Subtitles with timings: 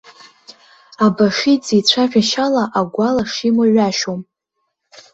[1.05, 4.21] Абашиӡе ицәажәашьала, агәала шимоу ҩашьом.